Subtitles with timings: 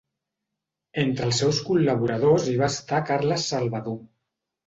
[1.01, 4.01] Entre els seus col·laboradors hi va estar Carles Salvador.